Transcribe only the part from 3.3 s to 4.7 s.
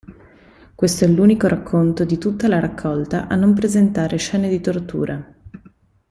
non presentare scene di